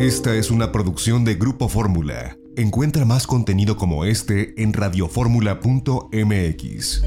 [0.00, 2.36] Esta es una producción de Grupo Fórmula.
[2.56, 7.02] Encuentra más contenido como este en radioformula.mx.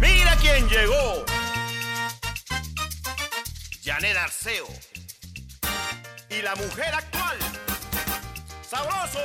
[0.00, 1.24] ¡Mira quién llegó!
[3.82, 4.66] Janet Arceo.
[6.28, 7.36] Y la mujer actual.
[8.68, 9.20] ¡Sabroso!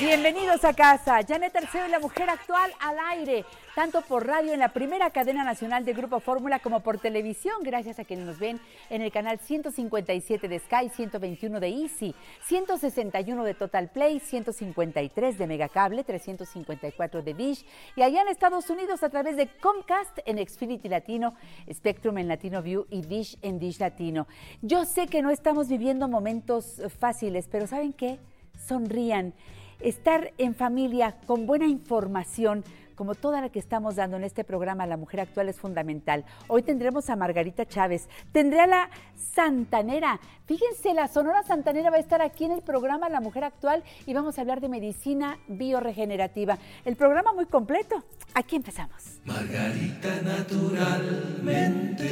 [0.00, 1.20] Bienvenidos a casa.
[1.26, 3.44] Janet Arceo y la mujer actual al aire,
[3.80, 7.98] tanto por radio en la primera cadena nacional de Grupo Fórmula como por televisión, gracias
[7.98, 13.54] a quienes nos ven en el canal 157 de Sky, 121 de Easy, 161 de
[13.54, 17.64] Total Play, 153 de Megacable, 354 de Dish
[17.96, 21.32] y allá en Estados Unidos a través de Comcast en Xfinity Latino,
[21.72, 24.26] Spectrum en Latino View y Dish en Dish Latino.
[24.60, 28.18] Yo sé que no estamos viviendo momentos fáciles, pero ¿saben qué?
[28.58, 29.32] Sonrían
[29.80, 32.62] estar en familia con buena información,
[33.00, 36.26] como toda la que estamos dando en este programa La Mujer Actual es fundamental.
[36.48, 40.20] Hoy tendremos a Margarita Chávez, tendré a la Santanera.
[40.44, 44.12] Fíjense, la Sonora Santanera va a estar aquí en el programa La Mujer Actual y
[44.12, 46.58] vamos a hablar de medicina bioregenerativa.
[46.84, 48.04] El programa muy completo.
[48.34, 49.18] Aquí empezamos.
[49.24, 52.10] Margarita Naturalmente.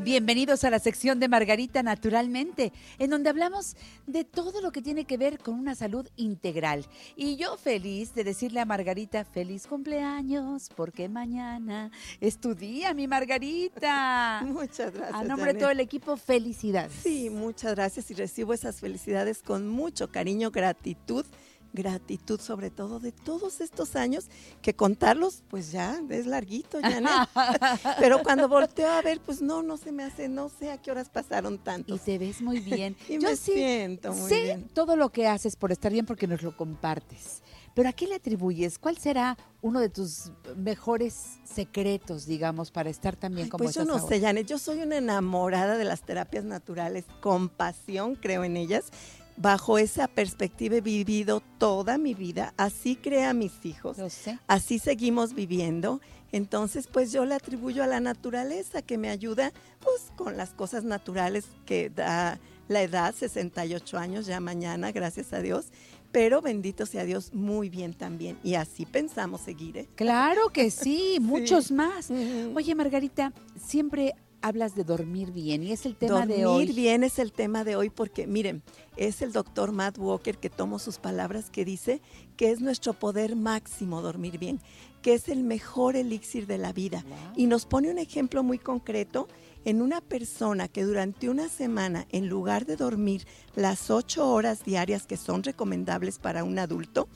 [0.00, 5.04] Bienvenidos a la sección de Margarita Naturalmente, en donde hablamos de todo lo que tiene
[5.04, 6.86] que ver con una salud integral.
[7.14, 11.90] Y yo feliz de decirle a Margarita, feliz cumpleaños, porque mañana
[12.20, 14.42] es tu día, mi Margarita.
[14.46, 15.20] Muchas gracias.
[15.20, 16.92] A nombre de todo el equipo, felicidades.
[16.92, 21.24] Sí, muchas gracias y recibo esas felicidades con mucho cariño, gratitud
[21.72, 24.26] gratitud sobre todo de todos estos años
[24.62, 27.28] que contarlos pues ya es larguito ya
[28.00, 30.90] pero cuando volteo a ver pues no no se me hace no sé a qué
[30.90, 34.96] horas pasaron tanto y te ves muy bien y me siento muy sé bien todo
[34.96, 37.42] lo que haces por estar bien porque nos lo compartes
[37.78, 43.14] pero a qué le atribuyes cuál será uno de tus mejores secretos digamos para estar
[43.14, 44.08] tan bien Ay, como pues yo no ahora?
[44.08, 48.90] sé Janet yo soy una enamorada de las terapias naturales con pasión creo en ellas
[49.36, 54.38] bajo esa perspectiva he vivido toda mi vida, así creé a mis hijos, Lo sé.
[54.48, 56.00] así seguimos viviendo.
[56.32, 60.84] Entonces, pues yo le atribuyo a la naturaleza que me ayuda, pues con las cosas
[60.84, 65.66] naturales que da la edad, 68 años ya mañana, gracias a Dios.
[66.12, 68.38] Pero bendito sea Dios, muy bien también.
[68.42, 69.76] Y así pensamos seguir.
[69.76, 69.88] ¿eh?
[69.94, 72.10] Claro que sí, muchos más.
[72.54, 76.72] Oye, Margarita, siempre hablas de dormir bien y es el tema Dormir de hoy.
[76.72, 78.62] bien es el tema de hoy porque, miren,
[78.96, 82.00] es el doctor Matt Walker que tomo sus palabras que dice
[82.36, 84.60] que es nuestro poder máximo dormir bien,
[85.02, 87.04] que es el mejor elixir de la vida.
[87.36, 89.28] Y nos pone un ejemplo muy concreto
[89.64, 95.06] en una persona que durante una semana, en lugar de dormir las ocho horas diarias
[95.06, 97.08] que son recomendables para un adulto,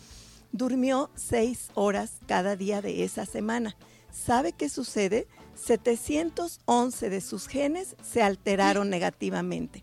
[0.52, 3.76] durmió seis horas cada día de esa semana.
[4.10, 5.26] ¿Sabe qué sucede?
[5.54, 9.82] 711 de sus genes se alteraron negativamente.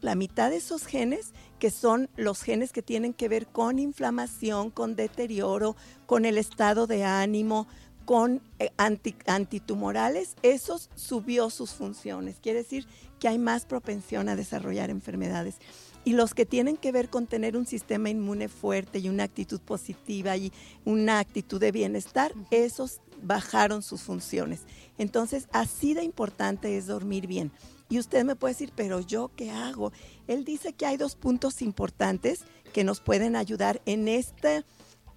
[0.00, 4.70] La mitad de esos genes, que son los genes que tienen que ver con inflamación,
[4.70, 7.66] con deterioro, con el estado de ánimo,
[8.06, 12.36] con eh, anti- antitumorales, esos subió sus funciones.
[12.40, 12.86] Quiere decir
[13.18, 15.56] que hay más propensión a desarrollar enfermedades.
[16.04, 19.60] Y los que tienen que ver con tener un sistema inmune fuerte y una actitud
[19.60, 20.52] positiva y
[20.84, 24.60] una actitud de bienestar, esos bajaron sus funciones.
[24.98, 27.50] Entonces, así de importante es dormir bien.
[27.88, 29.92] Y usted me puede decir, pero yo qué hago?
[30.28, 34.64] Él dice que hay dos puntos importantes que nos pueden ayudar en este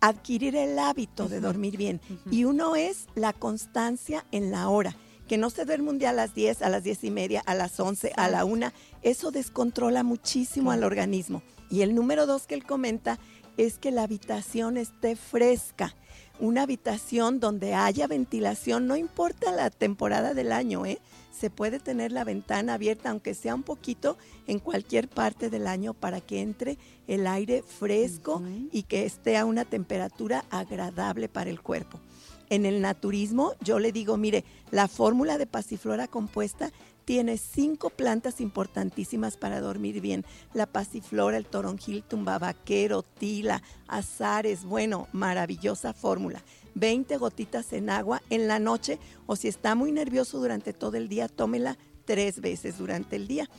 [0.01, 2.01] adquirir el hábito de dormir bien.
[2.31, 4.95] Y uno es la constancia en la hora.
[5.27, 7.53] Que no se duerme un día a las 10, a las 10 y media, a
[7.53, 8.71] las 11, a la 1.
[9.03, 11.43] Eso descontrola muchísimo al organismo.
[11.69, 13.19] Y el número dos que él comenta
[13.57, 15.95] es que la habitación esté fresca.
[16.39, 20.99] Una habitación donde haya ventilación, no importa la temporada del año, ¿eh?
[21.31, 24.17] Se puede tener la ventana abierta, aunque sea un poquito,
[24.47, 26.77] en cualquier parte del año para que entre
[27.07, 28.41] el aire fresco
[28.71, 31.99] y que esté a una temperatura agradable para el cuerpo.
[32.49, 36.71] En el naturismo, yo le digo, mire, la fórmula de pasiflora compuesta
[37.05, 40.25] tiene cinco plantas importantísimas para dormir bien.
[40.53, 46.43] La pasiflora, el toronjil, tumbabaquero, tila, azares, bueno, maravillosa fórmula.
[46.75, 51.09] 20 gotitas en agua en la noche o si está muy nervioso durante todo el
[51.09, 53.49] día, tómela tres veces durante el día.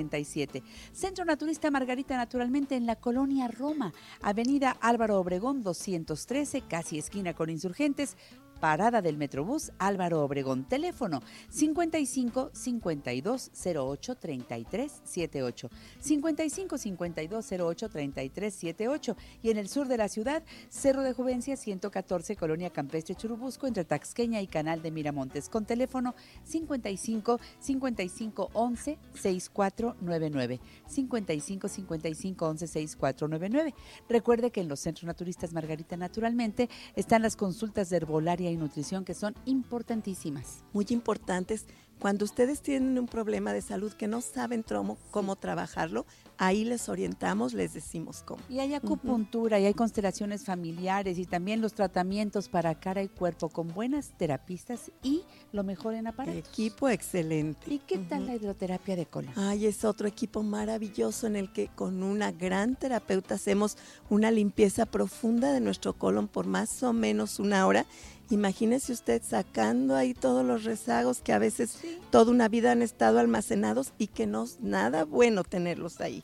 [0.91, 7.49] Centro Naturista Margarita Naturalmente en la colonia Roma, Avenida Álvaro Obregón 213, casi esquina con
[7.49, 8.17] insurgentes,
[8.59, 10.65] Parada del Metrobús Álvaro Obregón.
[10.65, 15.69] Teléfono 55 52 08 33 78.
[15.99, 19.17] 55 52 08 33 78.
[19.41, 23.85] Y en el sur de la ciudad, Cerro de Juvencia 114, Colonia Campestre Churubusco, entre
[23.85, 25.49] Taxqueña y Canal de Miramontes.
[25.49, 30.59] Con teléfono 55 55 11 6499.
[30.87, 33.75] 55 55 11 6499.
[34.07, 39.05] Recuerde que en los centros naturistas Margarita Naturalmente están las consultas de herbolaria y nutrición
[39.05, 40.63] que son importantísimas.
[40.73, 41.65] Muy importantes.
[41.99, 46.05] Cuando ustedes tienen un problema de salud que no saben cómo, cómo trabajarlo,
[46.37, 48.41] ahí les orientamos, les decimos cómo.
[48.47, 53.49] Y hay acupuntura y hay constelaciones familiares y también los tratamientos para cara y cuerpo
[53.49, 56.39] con buenas terapistas y lo mejor en aparatos.
[56.39, 57.73] Equipo excelente.
[57.73, 59.33] ¿Y qué tal la hidroterapia de colon?
[59.35, 63.77] Ay, es otro equipo maravilloso en el que con una gran terapeuta hacemos
[64.09, 67.85] una limpieza profunda de nuestro colon por más o menos una hora
[68.31, 71.79] Imagínese usted sacando ahí todos los rezagos que a veces
[72.11, 76.23] toda una vida han estado almacenados y que no es nada bueno tenerlos ahí.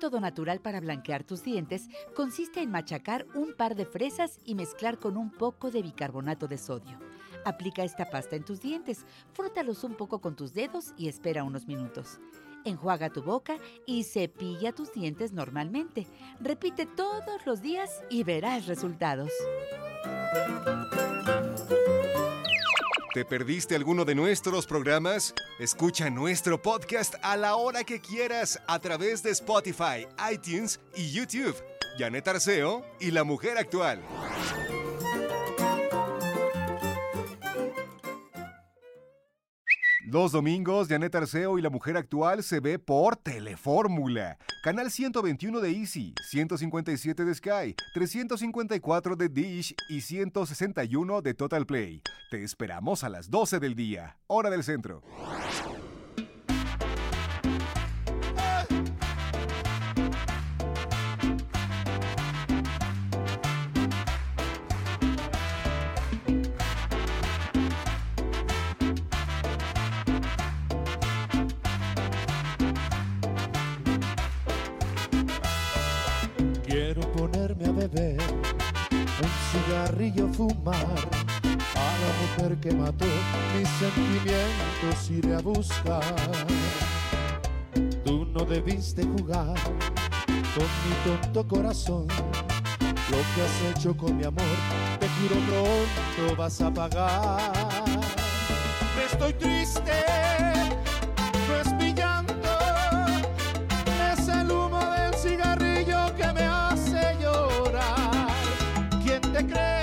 [0.00, 4.98] Método natural para blanquear tus dientes consiste en machacar un par de fresas y mezclar
[4.98, 6.98] con un poco de bicarbonato de sodio.
[7.44, 9.04] Aplica esta pasta en tus dientes,
[9.34, 12.18] frótalos un poco con tus dedos y espera unos minutos.
[12.64, 16.06] Enjuaga tu boca y cepilla tus dientes normalmente.
[16.40, 19.30] Repite todos los días y verás resultados.
[23.12, 25.34] ¿Te perdiste alguno de nuestros programas?
[25.58, 31.56] Escucha nuestro podcast a la hora que quieras a través de Spotify, iTunes y YouTube.
[31.98, 34.00] Janet Arceo y la mujer actual.
[40.10, 44.38] Los domingos, Janet Arceo y la mujer actual se ve por Telefórmula.
[44.64, 52.02] Canal 121 de Easy, 157 de Sky, 354 de Dish y 161 de Total Play.
[52.28, 55.00] Te esperamos a las 12 del día, hora del centro.
[77.80, 78.20] Beber,
[78.90, 80.98] un cigarrillo fumar.
[81.74, 83.06] A la mujer que mató
[83.56, 86.02] mis sentimientos iré a buscar.
[88.04, 89.54] Tú no debiste jugar
[90.54, 92.06] con mi tonto corazón.
[93.10, 94.56] Lo que has hecho con mi amor,
[95.00, 97.52] te juro pronto vas a pagar.
[99.10, 99.92] Estoy triste,
[109.40, 109.79] te crees?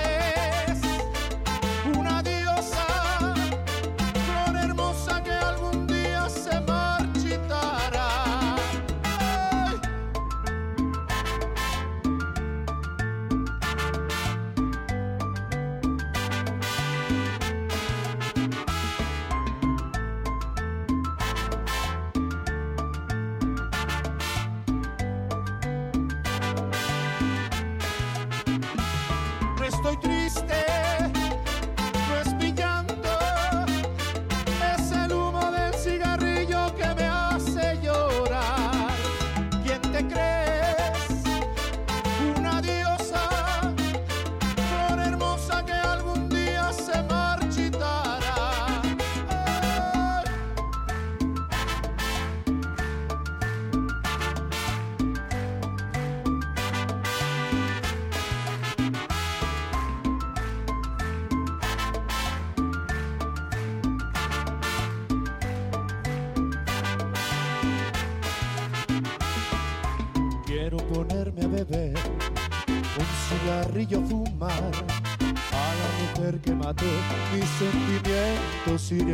[29.88, 30.47] Estoy triste,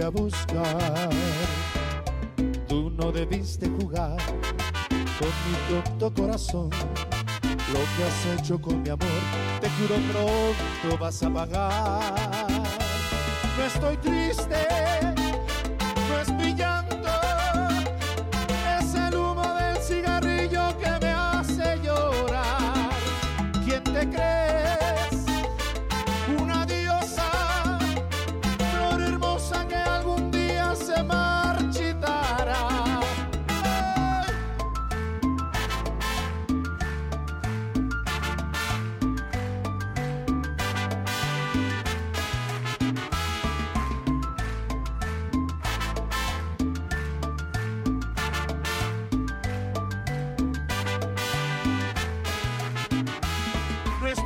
[0.05, 1.11] a buscar.
[2.69, 4.17] Tú no debiste jugar
[5.19, 6.71] con mi tonto corazón.
[7.73, 9.09] Lo que has hecho con mi amor,
[9.61, 12.63] te juro pronto vas a pagar.
[13.57, 14.67] No estoy triste,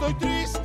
[0.08, 0.57] estoy triste,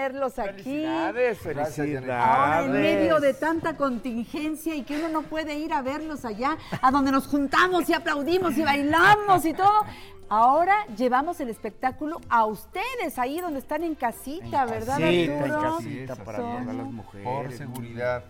[0.00, 0.62] tenerlos aquí!
[0.62, 2.10] Felicidades, felicidades.
[2.10, 6.56] Ahora, en medio de tanta contingencia y que uno no puede ir a verlos allá,
[6.80, 9.84] a donde nos juntamos y aplaudimos y bailamos y todo.
[10.30, 15.76] Ahora llevamos el espectáculo a ustedes, ahí donde están en casita, ¿verdad, casita, en Arturo?
[15.76, 17.26] casita, para todas las mujeres.
[17.26, 18.24] Por seguridad,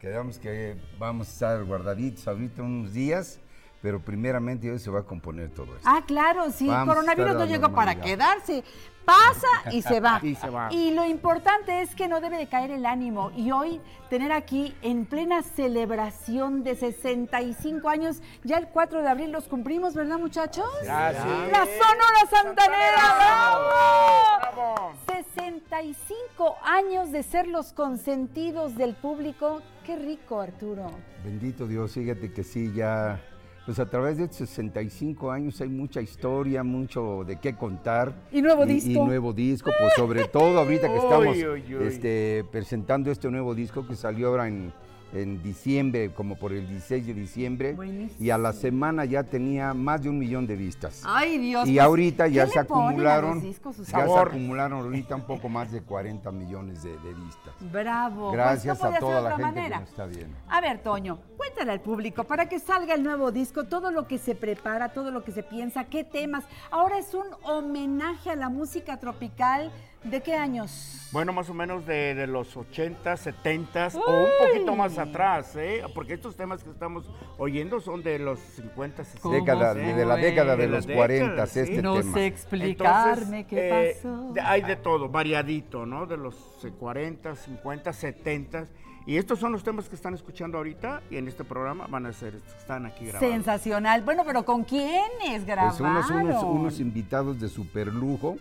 [0.00, 3.40] quedamos que vamos a estar guardaditos ahorita unos días,
[3.82, 5.82] pero primeramente hoy se va a componer todo esto.
[5.84, 8.62] Ah, claro, sí, Vamos a coronavirus no llegó para quedarse.
[9.04, 10.20] Pasa y se va.
[10.22, 10.72] Y se va.
[10.72, 13.32] Y lo importante es que no debe de caer el ánimo.
[13.36, 19.32] Y hoy tener aquí en plena celebración de 65 años, ya el 4 de abril
[19.32, 20.64] los cumplimos, ¿verdad, muchachos?
[20.82, 21.66] Así La.
[21.66, 23.58] Sonora Santanera, ¡bravo!
[24.54, 24.92] ¡Bravo!
[25.06, 29.60] 65 años de ser los consentidos del público.
[29.84, 30.92] Qué rico, Arturo.
[31.24, 33.20] Bendito Dios, fíjate que sí, ya,
[33.64, 38.12] pues a través de estos 65 años hay mucha historia, mucho de qué contar.
[38.32, 39.06] Y nuevo Y disco.
[39.06, 41.36] nuevo disco, pues sobre todo ahorita que estamos.
[41.86, 44.72] Este, presentando este nuevo disco que salió ahora en,
[45.12, 47.72] en diciembre, como por el 16 de diciembre.
[47.74, 48.24] Buenísimo.
[48.24, 51.02] Y a la semana ya tenía más de un millón de vistas.
[51.04, 51.68] Ay, Dios.
[51.68, 55.70] Y pues, ahorita ya ¿qué se acumularon, discos, ya se acumularon ahorita un poco más
[55.70, 57.54] de 40 millones de, de vistas.
[57.72, 58.30] Bravo.
[58.30, 59.76] Pues, Gracias podía a toda la gente manera.
[59.76, 60.36] que nos está viendo.
[60.48, 64.18] A ver, Toño, cuéntale al público para que salga el nuevo disco, todo lo que
[64.18, 66.44] se prepara, todo lo que se piensa, qué temas.
[66.70, 69.70] Ahora es un homenaje a la música tropical.
[70.04, 70.98] ¿De qué años?
[71.12, 75.82] Bueno, más o menos de, de los 80, 70 o un poquito más atrás, ¿eh?
[75.94, 77.04] Porque estos temas que estamos
[77.38, 79.28] oyendo son de los 50, 60.
[79.28, 79.92] Década, ¿eh?
[79.94, 81.60] de la década de, De los década, 40, sí.
[81.60, 82.14] este no tema.
[82.14, 84.32] sé explicarme Entonces, qué eh, pasó.
[84.32, 86.06] de- hay de todo, variadito, ¿no?
[86.06, 86.34] De los
[86.64, 88.66] eh, 40, 50, 70.
[89.04, 92.12] Y estos son los temas que están escuchando ahorita y en este programa van a
[92.12, 93.28] ser, estos que están aquí grabados.
[93.34, 94.00] Sensacional.
[94.02, 95.76] Bueno, pero ¿con quiénes grabaron?
[95.76, 98.36] Pues unos, unos, unos invitados de super lujo.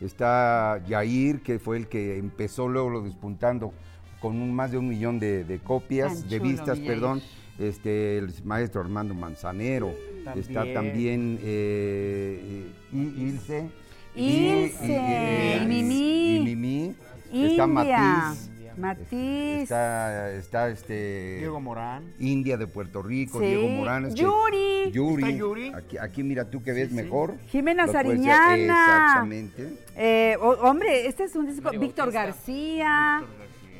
[0.00, 3.72] Está Yair, que fue el que empezó luego lo despuntando
[4.20, 6.88] con un- más de un millón de, de copias, de vistas, Yair.
[6.88, 7.22] perdón.
[7.58, 9.94] Este, el maestro Armando Manzanero.
[10.36, 11.38] Está También.
[11.42, 13.68] eh, Ilse.
[14.14, 16.36] Ilse, y Mimi.
[16.36, 16.94] y Mimi.
[17.32, 17.66] Está.
[17.66, 18.50] Matiz.
[18.76, 19.62] Matiz.
[19.62, 21.36] Está, está este.
[21.38, 22.12] Diego Morán.
[22.18, 23.46] India de Puerto Rico, Sí.
[23.46, 24.06] Diego Morán.
[24.06, 24.90] este, Yuri.
[24.92, 25.22] Yuri.
[25.24, 25.72] ¿Está Yuri?
[25.74, 27.34] Aquí, aquí mira tú que ves mejor.
[27.48, 28.54] Jimena Sariñana.
[28.56, 29.72] Exactamente.
[29.96, 31.70] Eh, hombre, este es un disco.
[31.70, 33.22] Víctor García.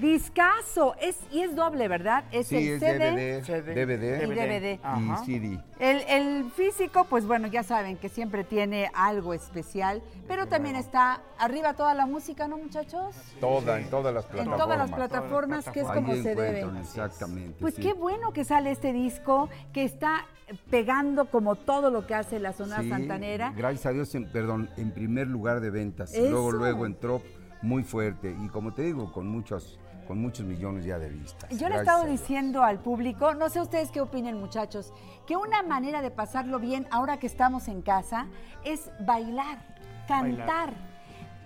[0.00, 0.94] Discaso.
[1.00, 2.24] Es, y es doble, ¿verdad?
[2.32, 3.10] Es Sí, el es CD.
[3.10, 3.74] DVD, CD.
[3.86, 4.80] DVD, Y DVD.
[4.82, 5.22] Ajá.
[5.22, 5.60] y CD.
[5.78, 11.20] El, el físico, pues bueno, ya saben que siempre tiene algo especial, pero también está
[11.38, 13.14] arriba toda la música, ¿no, muchachos?
[13.40, 14.58] Toda, en todas las En plataformas.
[14.64, 16.60] todas las plataformas, que es Ahí como se debe.
[16.80, 17.56] Exactamente.
[17.60, 17.82] Pues sí.
[17.82, 20.24] qué bueno que sale este disco, que está
[20.70, 23.52] pegando como todo lo que hace la zona Sí, santanera.
[23.56, 26.14] Gracias a Dios, en- perdón, en primer lugar de ventas.
[26.14, 26.30] Eso.
[26.30, 27.22] Luego, luego entró
[27.62, 31.50] muy fuerte y como te digo, con muchos, con muchos millones ya de vistas.
[31.50, 34.92] Yo le he Gracias estado diciendo al público, no sé ustedes qué opinen muchachos,
[35.26, 38.28] que una manera de pasarlo bien ahora que estamos en casa
[38.64, 39.58] es bailar,
[40.06, 40.74] cantar.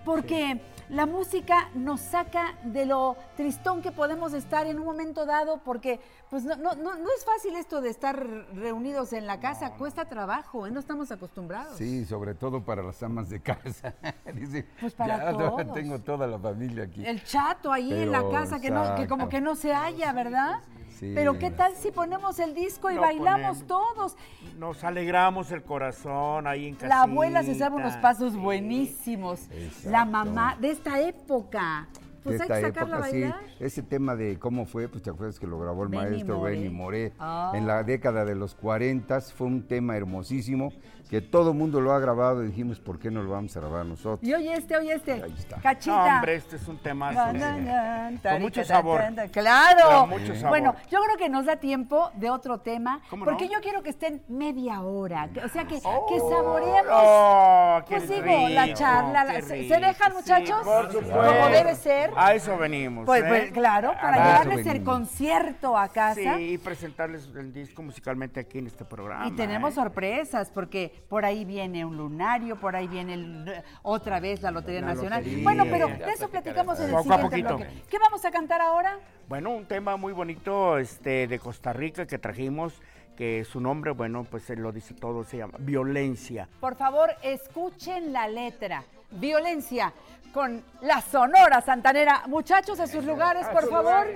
[0.05, 5.61] Porque la música nos saca de lo tristón que podemos estar en un momento dado,
[5.63, 8.17] porque pues no, no, no, no es fácil esto de estar
[8.53, 10.71] reunidos en la casa, cuesta trabajo, ¿eh?
[10.71, 11.77] no estamos acostumbrados.
[11.77, 13.93] Sí, sobre todo para las amas de casa.
[14.33, 15.73] Dice, Pues para "Ya, todos.
[15.73, 17.05] tengo toda la familia aquí.
[17.05, 20.59] El chato ahí en la casa que no, que como que no se halla, ¿verdad?
[20.75, 20.80] Sí.
[21.01, 23.67] Pero qué tal si ponemos el disco y bailamos ponemos.
[23.67, 24.17] todos.
[24.57, 26.87] Nos alegramos el corazón ahí en casa.
[26.87, 29.47] La abuela se sabe unos pasos buenísimos.
[29.83, 31.87] La mamá de esta época.
[32.23, 33.23] Pues de hay que esta a época, sí.
[33.59, 36.51] Ese tema de cómo fue, pues te acuerdas que lo grabó el Benny maestro Moré.
[36.53, 37.51] Benny Moré Ah.
[37.55, 40.71] en la década de los 40, fue un tema hermosísimo
[41.09, 43.85] que todo mundo lo ha grabado y dijimos, ¿por qué no lo vamos a grabar
[43.85, 44.19] nosotros?
[44.23, 45.11] Y oye este, oye este.
[45.13, 45.57] Ahí está.
[45.57, 46.15] Cachita.
[46.15, 49.01] hombre, este es un tema con mucho sabor.
[49.31, 50.01] Claro.
[50.01, 50.49] Con mucho sabor.
[50.49, 53.51] Bueno, yo creo que nos da tiempo de otro tema, ¿Cómo porque no?
[53.53, 56.91] yo quiero que estén media hora, que- o sea que, que Oh, saboreemos.
[56.93, 60.63] oh, qué pues digo, la charla, la- ¿se, dejan Sí, muchachos?
[60.63, 61.11] por supuesto.
[61.13, 62.10] Como debe ser.
[62.15, 63.05] A eso venimos.
[63.05, 63.25] Pues, ¿eh?
[63.27, 66.37] pues, claro, para llevarles el concierto a casa.
[66.37, 69.27] Sí, y presentarles el disco musicalmente aquí en este programa.
[69.27, 69.75] Y tenemos ¿eh?
[69.75, 74.81] sorpresas, porque por ahí viene un lunario, por ahí viene el- otra vez la Lotería
[74.81, 75.23] La Nacional.
[75.23, 75.43] lotería.
[75.43, 77.57] Bueno, pero de eso platicamos en el Poco a siguiente poquito.
[77.57, 77.83] bloque.
[77.89, 78.99] ¿Qué vamos a cantar ahora?
[79.27, 82.81] Bueno, un tema muy bonito este, de Costa Rica que trajimos,
[83.15, 86.49] que su nombre, bueno, pues él lo dice todo, se llama Violencia.
[86.59, 88.83] Por favor, escuchen la letra.
[89.11, 89.93] Violencia
[90.31, 92.23] con la Sonora Santanera.
[92.27, 94.07] Muchachos, a sus lugares, por favor.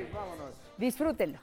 [0.77, 1.39] Disfrútenlo.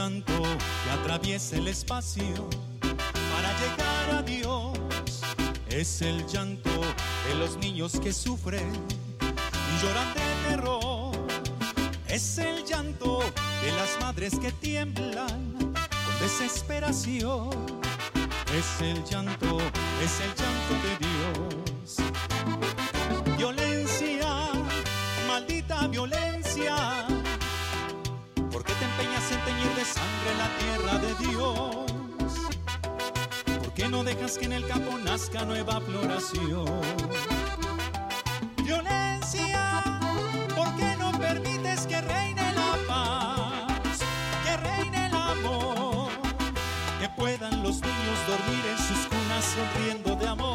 [0.00, 2.48] Llanto que atraviesa el espacio
[2.80, 4.78] para llegar a Dios.
[5.68, 6.70] Es el llanto
[7.28, 8.72] de los niños que sufren
[9.20, 11.12] y lloran de terror.
[12.08, 13.20] Es el llanto
[13.62, 17.50] de las madres que tiemblan con desesperación.
[18.58, 19.58] Es el llanto,
[20.02, 21.06] es el llanto de
[34.30, 36.66] ¿Por qué no dejas que en el campo nazca nueva floración?
[38.64, 39.82] Violencia,
[40.54, 44.00] ¿por qué no permites que reine la paz?
[44.44, 46.10] Que reine el amor,
[47.00, 50.49] que puedan los niños dormir en sus cunas sonriendo de amor.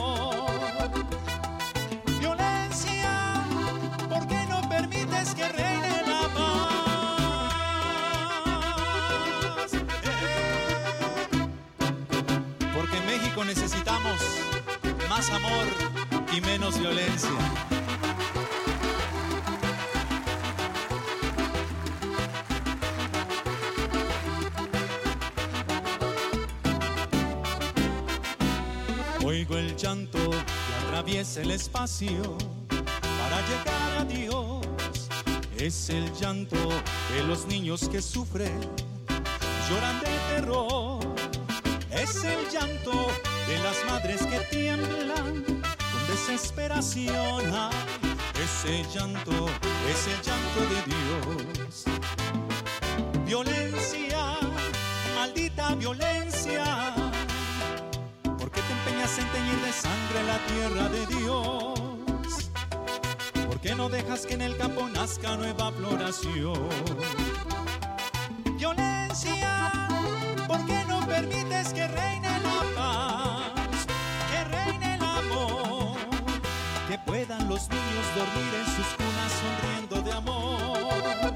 [15.35, 15.65] Amor
[16.31, 17.29] y menos violencia.
[29.23, 32.37] Oigo el llanto que atraviesa el espacio
[32.69, 34.65] para llegar a Dios.
[35.57, 36.57] Es el llanto
[37.13, 38.59] de los niños que sufren,
[39.69, 40.99] lloran de terror.
[41.91, 43.07] Es el llanto
[43.47, 47.43] de las madres que tiemblan con desesperación.
[48.43, 49.47] Ese llanto
[49.89, 51.85] es el llanto de Dios.
[53.25, 54.37] Violencia,
[55.15, 56.65] maldita violencia.
[58.23, 62.51] ¿Por qué te empeñas en teñir de sangre la tierra de Dios?
[63.47, 67.34] ¿Por qué no dejas que en el campo nazca nueva floración?
[77.55, 81.33] Los niños dormir en sus cunas sonriendo de amor.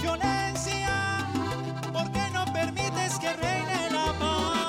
[0.00, 0.94] Violencia,
[1.92, 4.68] ¿por qué no permites que reine la paz?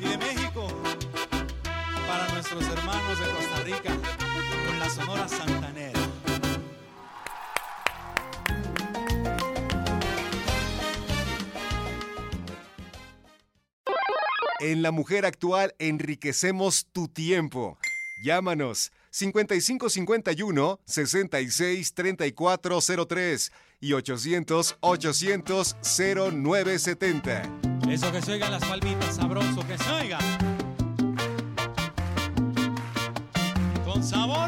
[0.00, 0.68] Y de México,
[2.08, 3.92] para nuestros hermanos de Costa Rica,
[4.66, 5.75] con la Sonora Santanera.
[14.66, 17.78] En La Mujer Actual enriquecemos tu tiempo.
[18.24, 27.42] Llámanos 5551 66 3403 y 800 800 0970.
[27.88, 30.18] Eso que se oigan las palmitas, sabroso que se oiga.
[33.84, 34.45] Con sabor.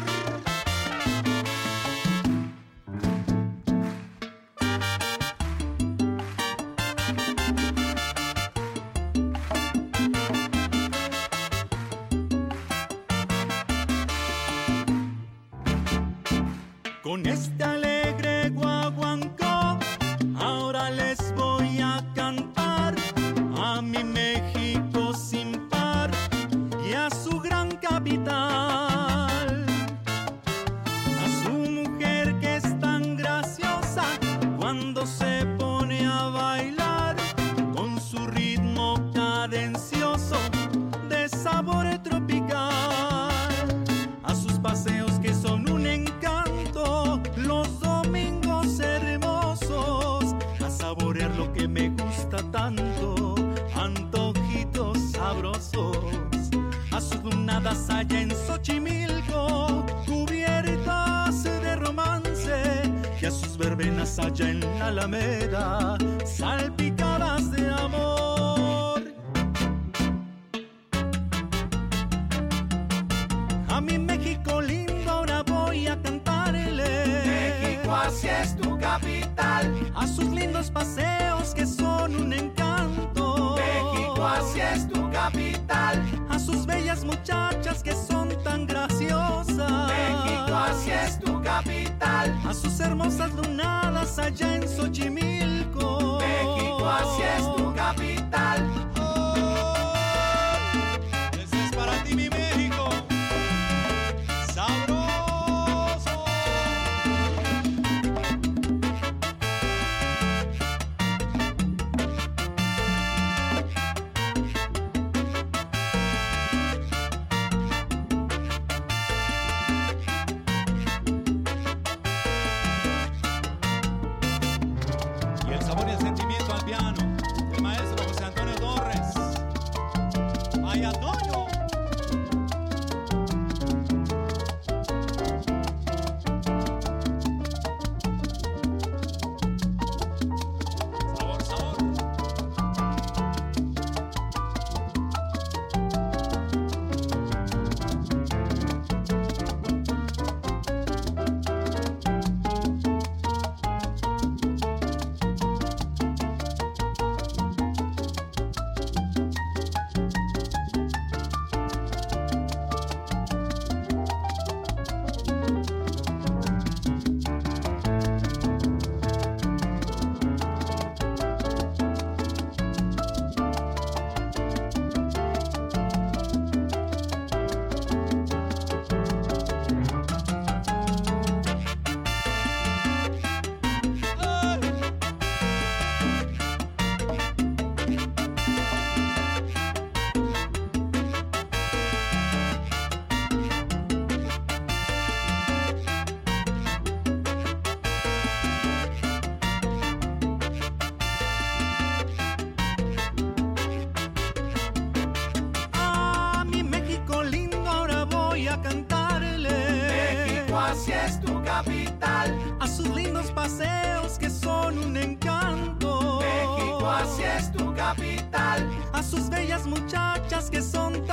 [91.63, 92.39] Capital.
[92.47, 96.19] A sus hermosas lunadas allá en Xochimilco.
[96.19, 98.18] México, así es tu capital.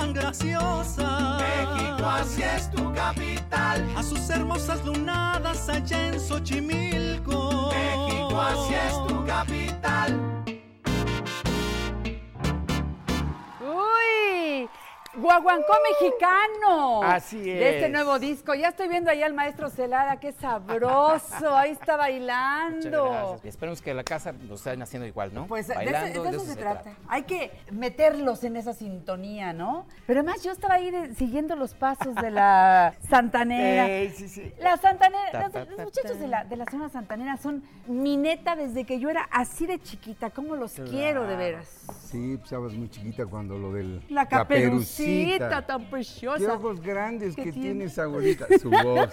[0.07, 1.43] Tan graciosas.
[1.43, 3.87] México, así es tu capital.
[3.97, 7.71] A sus hermosas lunadas allá en Xochimilco.
[7.73, 10.26] México, así es tu capital.
[15.27, 17.03] Guaguancó mexicano.
[17.03, 17.91] Así De este es.
[17.93, 18.55] nuevo disco.
[18.55, 21.57] Ya estoy viendo ahí al maestro Celada, qué sabroso.
[21.57, 23.41] Ahí está bailando.
[23.43, 25.47] esperemos que la casa nos estén haciendo igual, ¿no?
[25.49, 26.93] Pues de, eso- Bailando, de eso se, trata.
[27.09, 29.87] Hay que meterlos en esa sintonía, ¿no?
[30.07, 33.89] Pero además yo estaba ahí de- siguiendo los pasos de la Santanera.
[33.89, 34.53] Ey, sí, sí.
[34.61, 37.65] La Santanera, Ta, los, ta, los ta, muchachos de la, de la zona Santanera son
[37.89, 40.31] mi neta desde que yo era así de chiquita.
[40.31, 41.67] ¿Cómo los quiero de veras?
[42.05, 44.77] Sí, pues estabas muy chiquita cuando lo del La caperucita
[45.67, 46.39] tan preciosa.
[46.39, 47.61] Qué ojos grandes que tiene.
[47.61, 48.47] tiene esa abuelita.
[48.61, 49.11] Su voz.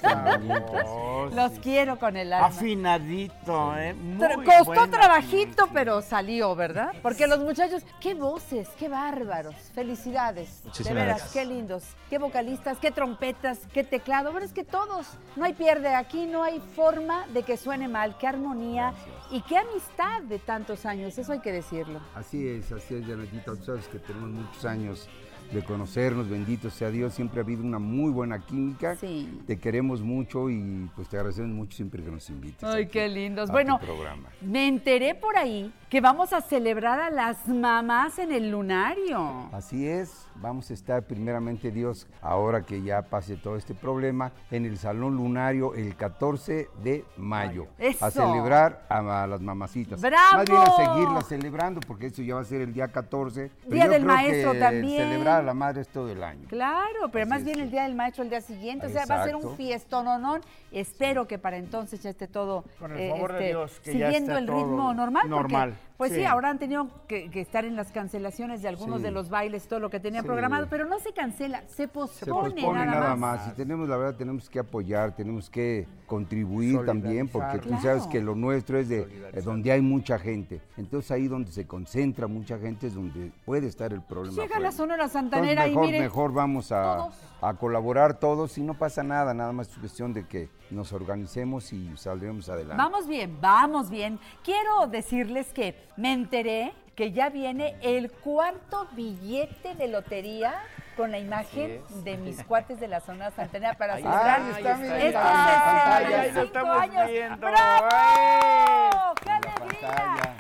[0.85, 1.59] Oh, Los sí.
[1.63, 2.47] quiero con el alma.
[2.47, 3.93] Afinadito, ¿eh?
[3.93, 6.93] Muy Tra- Costó trabajito, pero salió, ¿verdad?
[7.01, 9.55] Porque los muchachos, qué voces, qué bárbaros.
[9.73, 10.61] Felicidades.
[10.65, 11.33] Muchísimas de veras, gracias.
[11.33, 11.83] qué lindos.
[12.09, 14.31] Qué vocalistas, qué trompetas, qué teclado.
[14.33, 15.93] Pero es que todos, no hay pierde.
[15.95, 18.17] Aquí no hay forma de que suene mal.
[18.17, 18.93] Qué armonía
[19.31, 21.17] y qué amistad de tantos años.
[21.17, 21.99] Eso hay que decirlo.
[22.15, 23.55] Así es, así es, Janetita.
[23.55, 25.07] Tú sabes que tenemos muchos años
[25.53, 27.13] de conocernos, bendito sea Dios.
[27.13, 28.95] Siempre ha habido una muy buena química.
[28.95, 29.41] Sí.
[29.47, 32.63] Te queremos mucho y pues te agradecemos mucho siempre que nos invites.
[32.63, 33.49] Ay, qué lindos.
[33.51, 34.29] Bueno, programa.
[34.41, 39.49] me enteré por ahí que vamos a celebrar a las mamás en el lunario.
[39.51, 44.65] Así es, vamos a estar primeramente Dios, ahora que ya pase todo este problema, en
[44.65, 47.67] el Salón Lunario el 14 de mayo.
[47.77, 48.05] Eso.
[48.05, 50.01] A celebrar a, a las mamacitas.
[50.01, 50.37] ¡Bravo!
[50.37, 53.51] Más bien a seguirlas celebrando, porque eso ya va a ser el día 14.
[53.63, 55.09] Pero Día yo del creo maestro que también.
[55.09, 56.47] Celebrar a la madre es todo el año.
[56.49, 59.25] Claro, pero más bien el Día del Maestro el día siguiente, o sea, va a
[59.25, 60.41] ser un fiestononón.
[60.71, 64.07] Espero que para entonces ya esté todo eh, Con el favor de Dios, que ya
[64.07, 65.23] siguiendo esté el todo ritmo normal.
[65.29, 66.19] porque, normal, pues sí.
[66.19, 66.25] sí.
[66.25, 69.03] ahora han tenido que, que estar en las cancelaciones de algunos Sí.
[69.03, 70.27] de los bailes, todo lo que tenían Sí.
[70.27, 73.39] programado, pero no se cancela, se pospone, Se pospone nada, nada, más.
[73.45, 73.47] más.
[73.49, 78.21] Y tenemos, la verdad, tenemos que apoyar, tenemos que contribuir también, porque tú sabes que
[78.21, 79.01] lo nuestro es de
[79.33, 80.61] eh, donde hay mucha gente.
[80.77, 84.35] Entonces ahí donde se concentra mucha gente es donde puede estar el problema.
[84.35, 84.63] Llega fuerte.
[84.63, 87.09] la Sonora Entonces, Santanera mejor, y mire, mejor vamos a,
[87.41, 91.71] a colaborar todos y no pasa nada, nada más es cuestión de que nos organicemos
[91.73, 92.77] y saldremos adelante.
[92.81, 94.19] Vamos bien, vamos bien.
[94.43, 100.53] Quiero decirles que me enteré que ya viene el cuarto billete de lotería
[100.95, 106.01] con la imagen de mis cuates de la zona Santanera para celebrar está, ahí está,
[106.01, 107.39] estos lo 65 estamos años.
[107.39, 109.15] ¡Bravo!
[109.23, 110.35] ¡Qué alegría!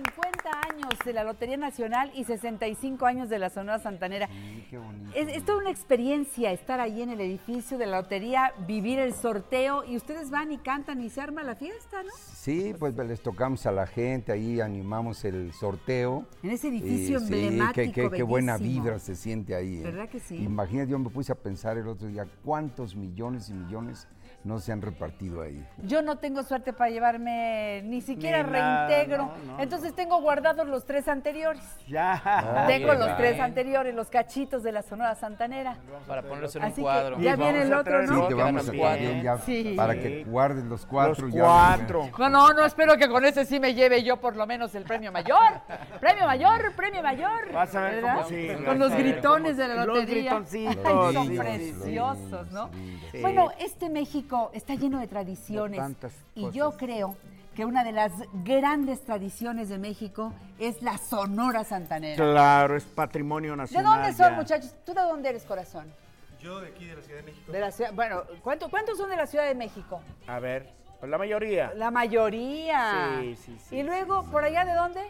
[0.00, 0.02] Pantalla.
[0.02, 4.26] Son 250 años de la Lotería Nacional y 65 años de la Sonora Santanera.
[4.28, 5.10] Sí, qué bonito.
[5.14, 9.12] Es, es toda una experiencia estar ahí en el edificio de la lotería, vivir el
[9.14, 12.10] sorteo y ustedes van y cantan y se arma la fiesta, ¿no?
[12.16, 16.26] Sí, pues les tocamos a la gente, ahí animamos el sorteo.
[16.42, 19.78] En ese edificio sí, emblemático, qué, qué- qué buena vibra se siente ahí.
[19.78, 19.82] ¿eh?
[19.84, 20.36] ¿Verdad que sí?
[20.36, 24.08] Imagínate, yo me puse a pensar el otro día cuántos millones y millones
[24.44, 25.64] no se han repartido ahí.
[25.84, 30.20] Yo no tengo suerte para llevarme ni siquiera Ni nada, reintegro, no, no, entonces tengo
[30.20, 31.62] guardados los tres anteriores.
[31.86, 32.64] Ya.
[32.66, 35.76] tengo bien, los tres anteriores, los cachitos de la Sonora Santanera.
[36.08, 37.18] Para ponerlos en un Así que cuadro.
[37.20, 38.26] ya Y viene el otro, Sí, ¿no?
[38.28, 39.74] te vamos a ya Sí.
[39.76, 41.26] para que guardes los cuatro.
[41.26, 41.42] Los ya.
[41.44, 42.10] cuatro.
[42.18, 44.84] No, no, no, espero que con ese sí me lleve yo por lo menos el
[44.84, 45.52] premio mayor.
[46.00, 47.52] Premio mayor, premio mayor.
[47.52, 48.14] Vas a ver ¿verdad?
[48.16, 49.78] cómo sí, Con los gritones de la sí.
[49.78, 50.22] Los lotería.
[50.34, 52.70] gritoncitos, Ay, son preciosos, ¿no?
[53.20, 55.72] Bueno, este México está lleno de tradiciones.
[55.72, 57.16] De tantas y yo creo
[57.54, 58.12] que una de las
[58.44, 62.16] grandes tradiciones de México es la Sonora Santanera.
[62.16, 63.84] Claro, es patrimonio ¿De nacional.
[64.02, 64.36] dónde son, ya.
[64.36, 64.74] muchachos?
[64.86, 65.92] ¿Tú de dónde eres, corazón?
[66.40, 67.52] Yo de aquí de la Ciudad de México.
[67.52, 70.00] De la ciudad, bueno, ¿cuánto- ¿cuántos son de la Ciudad de México?
[70.26, 71.72] A ver, pues la mayoría.
[71.76, 73.18] La mayoría.
[73.20, 75.02] Sí, sí, sí, Y luego, ¿por allá de dónde?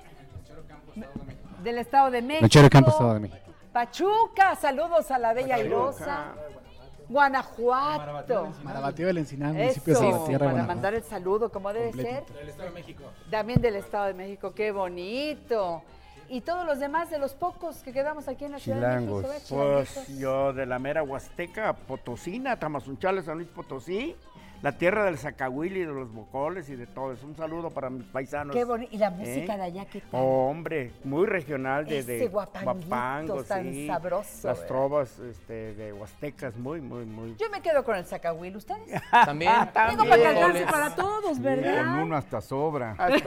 [1.62, 2.42] Del Estado de México.
[2.42, 3.38] Nochero Campo, Estado de México.
[3.72, 6.32] Pachuca, saludos a la Bella Airosa.
[7.08, 8.52] Guanajuato.
[8.62, 10.66] Marabatío del Encinal, municipio de Salvatierra, para Guanajuato.
[10.74, 12.24] mandar el saludo, como debe ser.
[13.30, 15.82] También del Estado de México, qué bonito.
[16.28, 19.22] Y todos los demás de los pocos que quedamos aquí en la Ciudad Chilangos.
[19.22, 19.56] de México.
[19.56, 24.16] Pues yo de la mera Huasteca, Potosina, Tamazunchales, San Luis Potosí,
[24.62, 27.26] la tierra del Zacahuili, de los bocoles y de todo eso.
[27.26, 28.54] Un saludo para mis paisanos.
[28.54, 28.94] Qué bonito.
[28.94, 29.56] Y la música ¿Eh?
[29.58, 30.20] de allá, ¿qué tal?
[30.22, 33.86] Hombre, muy regional de, de Ese guapanguito guapangos, tan sí.
[33.88, 34.66] sabroso, Las ¿verdad?
[34.68, 37.34] trovas este, de Huastecas, muy, muy, muy.
[37.36, 39.00] Yo me quedo con el Zacahuil, ¿ustedes?
[39.10, 39.50] También.
[39.52, 40.22] Digo para También.
[40.22, 41.84] cantarse para todos, ¿verdad?
[41.84, 42.92] con uno hasta sobra.
[42.98, 43.18] Hasta-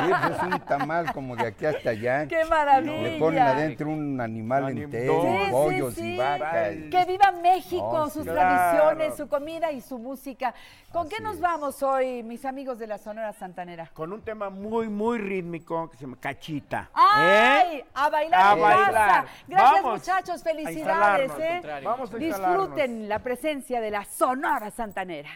[0.00, 2.26] Sí, pues es un tamal como de aquí hasta allá.
[2.28, 3.02] ¡Qué maravilla!
[3.02, 6.14] Le ponen adentro un animal Anim- entero, Sí, pollos sí.
[6.14, 6.68] y vacas.
[6.90, 8.28] Que viva México, Oh, sus sí.
[8.30, 9.16] tradiciones, Claro.
[9.16, 10.52] su comida y su música.
[10.92, 11.40] ¿Con qué nos es.
[11.40, 13.90] vamos hoy, mis amigos de la Sonora Santanera?
[13.94, 16.90] Con un tema muy, muy rítmico que se llama Cachita.
[16.94, 17.76] ¡Ay!
[17.78, 17.84] ¿Eh?
[17.94, 18.92] A bailar A en bailar.
[18.92, 19.24] casa.
[19.46, 20.40] Gracias, Vamos muchachos.
[20.40, 21.80] a Felicidades, al ¿eh?
[21.84, 22.16] Vamos a.
[22.16, 25.30] Disfruten la presencia de la Sonora Santanera.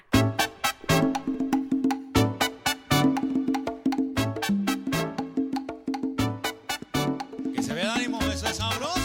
[7.55, 9.04] Que se vea el ánimo, eso es sabroso.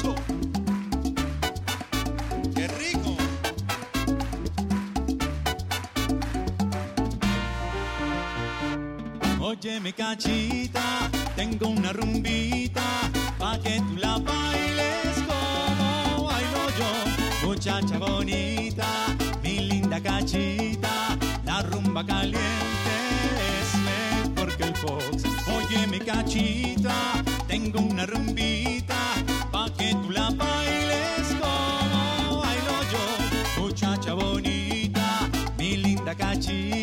[9.49, 13.09] Oye, mi cachita, tengo una rumbita
[13.39, 17.47] pa' que tú la bailes como bailo yo.
[17.47, 18.85] Muchacha bonita,
[19.41, 22.93] mi linda cachita, la rumba caliente
[23.59, 25.23] es mejor que el fox.
[25.47, 28.99] Oye, mi cachita, tengo una rumbita
[29.51, 33.61] pa' que tú la bailes como bailo yo.
[33.63, 36.78] Muchacha bonita, mi linda cachita,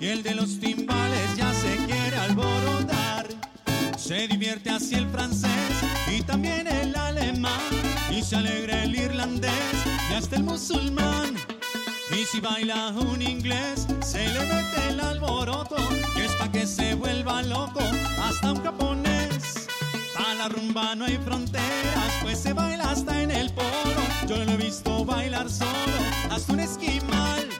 [0.00, 3.26] y el de los timbales ya se quiere alborotar.
[3.96, 5.50] Se divierte así el francés
[6.14, 7.60] y también el alemán
[8.10, 9.52] y se alegra el irlandés
[10.10, 11.34] y hasta el musulmán.
[12.10, 15.76] Y si baila un inglés, se le mete el alboroto,
[16.14, 17.80] que es pa' que se vuelva loco,
[18.22, 19.66] hasta un japonés.
[20.18, 24.02] La la rumba no hay fronteras, pues se baila hasta en el polo.
[24.28, 25.96] Yo lo he visto bailar solo,
[26.30, 27.53] hasta un esquimal.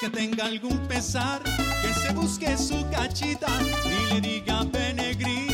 [0.00, 1.42] Que tenga algún pesar,
[1.82, 3.48] que se busque su cachita
[3.84, 5.49] y le diga penegrita,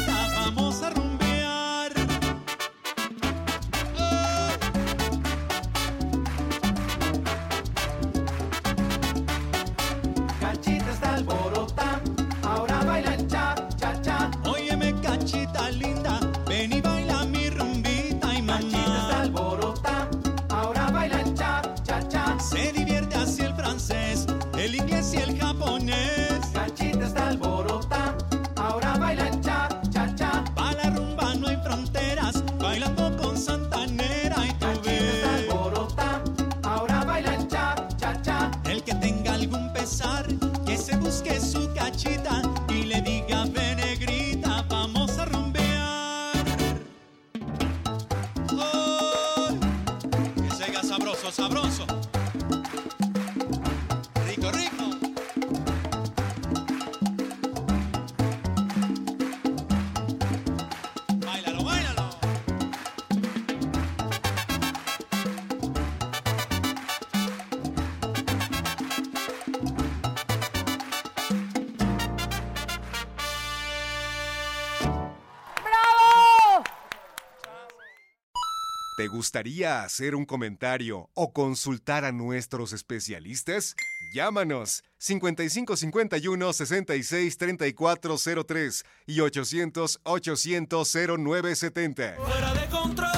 [79.07, 83.77] ¿Te gustaría hacer un comentario o consultar a nuestros especialistas?
[84.13, 92.17] Llámanos 5551 66 3403 y 800 800 0970.
[92.17, 93.09] Fuera de control,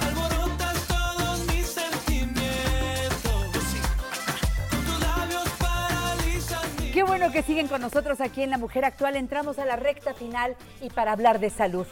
[0.00, 3.46] alborotas todos mis sentimientos.
[4.68, 9.16] Tus labios paralizan mi Qué bueno que siguen con nosotros aquí en La Mujer Actual.
[9.16, 11.86] Entramos a la recta final y para hablar de salud.